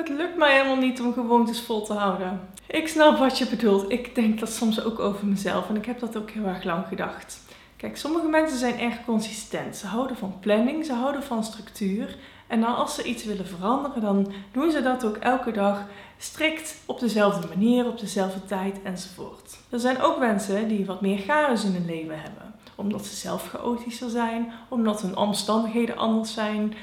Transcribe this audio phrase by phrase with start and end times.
[0.00, 2.40] Het lukt mij helemaal niet om gewoontes vol te houden.
[2.66, 3.92] Ik snap wat je bedoelt.
[3.92, 6.86] Ik denk dat soms ook over mezelf en ik heb dat ook heel erg lang
[6.86, 7.40] gedacht.
[7.76, 9.76] Kijk, sommige mensen zijn erg consistent.
[9.76, 12.16] Ze houden van planning, ze houden van structuur.
[12.46, 15.84] En dan als ze iets willen veranderen, dan doen ze dat ook elke dag
[16.18, 19.58] strikt op dezelfde manier, op dezelfde tijd enzovoort.
[19.70, 22.54] Er zijn ook mensen die wat meer chaos in hun leven hebben.
[22.74, 26.74] Omdat ze zelf chaotischer zijn, omdat hun omstandigheden anders zijn.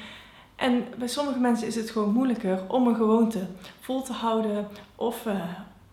[0.57, 3.47] En bij sommige mensen is het gewoon moeilijker om een gewoonte
[3.79, 5.43] vol te houden of, uh,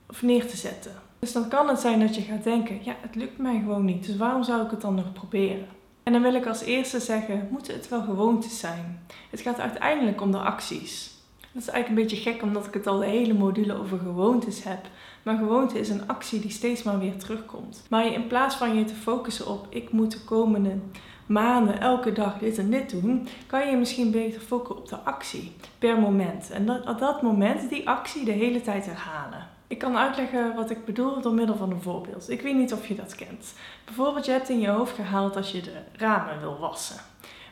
[0.08, 0.92] of neer te zetten.
[1.18, 4.06] Dus dan kan het zijn dat je gaat denken, ja, het lukt mij gewoon niet,
[4.06, 5.66] dus waarom zou ik het dan nog proberen?
[6.02, 9.06] En dan wil ik als eerste zeggen, moeten het wel gewoontes zijn?
[9.30, 11.12] Het gaat uiteindelijk om de acties.
[11.52, 14.64] Dat is eigenlijk een beetje gek omdat ik het al de hele module over gewoontes
[14.64, 14.86] heb.
[15.22, 17.86] Maar gewoonte is een actie die steeds maar weer terugkomt.
[17.90, 20.78] Maar in plaats van je te focussen op ik moet de komende
[21.26, 25.52] maanden elke dag dit en dit doen, kan je misschien beter focussen op de actie
[25.78, 26.50] per moment.
[26.50, 29.48] En dat, op dat moment die actie de hele tijd herhalen.
[29.66, 32.30] Ik kan uitleggen wat ik bedoel door middel van een voorbeeld.
[32.30, 33.54] Ik weet niet of je dat kent.
[33.84, 37.00] Bijvoorbeeld, je hebt in je hoofd gehaald dat je de ramen wil wassen.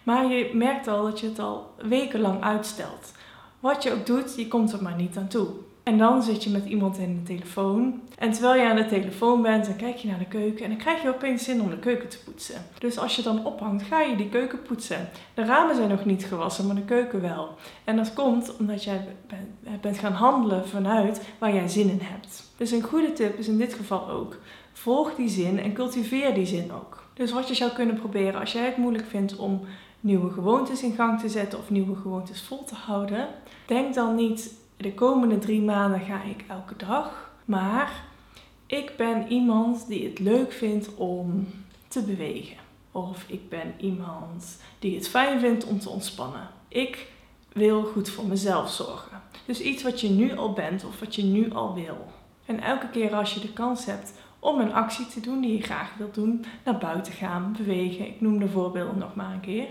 [0.02, 3.12] Maar je merkt al dat je het al wekenlang uitstelt.
[3.60, 5.48] Wat je ook doet, je komt er maar niet aan toe.
[5.82, 8.00] En dan zit je met iemand in de telefoon.
[8.18, 10.78] En terwijl je aan de telefoon bent, dan kijk je naar de keuken en dan
[10.78, 12.62] krijg je opeens zin om de keuken te poetsen.
[12.78, 15.08] Dus als je dan ophangt, ga je die keuken poetsen.
[15.34, 17.48] De ramen zijn nog niet gewassen, maar de keuken wel.
[17.84, 19.06] En dat komt omdat jij
[19.80, 22.42] bent gaan handelen vanuit waar jij zin in hebt.
[22.56, 24.36] Dus een goede tip is in dit geval ook:
[24.72, 27.02] volg die zin en cultiveer die zin ook.
[27.14, 29.60] Dus wat je zou kunnen proberen als jij het moeilijk vindt om
[30.00, 33.28] nieuwe gewoontes in gang te zetten of nieuwe gewoontes vol te houden,
[33.66, 37.30] denk dan niet de komende drie maanden ga ik elke dag.
[37.44, 38.04] Maar
[38.66, 41.48] ik ben iemand die het leuk vindt om
[41.88, 42.56] te bewegen.
[42.92, 46.48] Of ik ben iemand die het fijn vindt om te ontspannen.
[46.68, 47.10] Ik
[47.52, 49.22] wil goed voor mezelf zorgen.
[49.46, 52.06] Dus iets wat je nu al bent of wat je nu al wil.
[52.46, 55.62] En elke keer als je de kans hebt om een actie te doen die je
[55.62, 59.68] graag wilt doen, naar buiten gaan, bewegen, ik noem de voorbeelden nog maar een keer,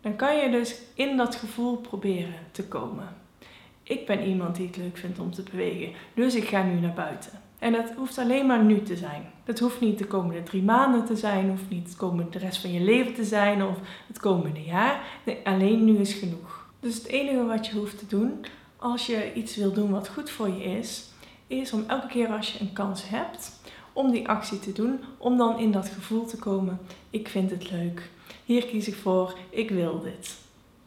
[0.00, 3.21] dan kan je dus in dat gevoel proberen te komen
[3.92, 6.92] ik ben iemand die het leuk vindt om te bewegen, dus ik ga nu naar
[6.92, 7.32] buiten.
[7.58, 9.22] En dat hoeft alleen maar nu te zijn.
[9.44, 12.60] Dat hoeft niet de komende drie maanden te zijn, of niet de, komende, de rest
[12.60, 15.04] van je leven te zijn, of het komende jaar.
[15.24, 16.66] Nee, alleen nu is genoeg.
[16.80, 18.44] Dus het enige wat je hoeft te doen,
[18.76, 21.10] als je iets wil doen wat goed voor je is,
[21.46, 23.60] is om elke keer als je een kans hebt
[23.92, 26.78] om die actie te doen, om dan in dat gevoel te komen:
[27.10, 28.10] ik vind het leuk.
[28.44, 30.36] Hier kies ik voor, ik wil dit.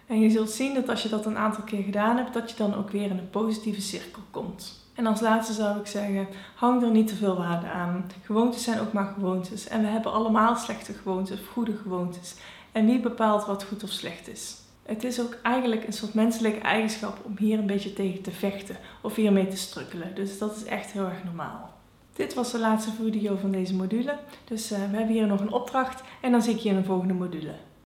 [0.05, 2.57] En je zult zien dat als je dat een aantal keer gedaan hebt, dat je
[2.57, 4.83] dan ook weer in een positieve cirkel komt.
[4.93, 8.11] En als laatste zou ik zeggen, hang er niet te veel waarde aan.
[8.23, 9.67] Gewoontes zijn ook maar gewoontes.
[9.67, 12.35] En we hebben allemaal slechte gewoontes of goede gewoontes.
[12.71, 14.55] En wie bepaalt wat goed of slecht is?
[14.85, 18.77] Het is ook eigenlijk een soort menselijke eigenschap om hier een beetje tegen te vechten
[19.01, 20.15] of hiermee te strukkelen.
[20.15, 21.73] Dus dat is echt heel erg normaal.
[22.13, 24.17] Dit was de laatste video van deze module.
[24.43, 26.83] Dus uh, we hebben hier nog een opdracht en dan zie ik je in de
[26.83, 27.53] volgende module.